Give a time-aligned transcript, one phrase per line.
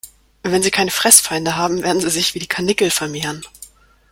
[0.41, 3.43] Wenn sie keine Fressfeinde haben, werden sie sich wie die Karnickel vermehren.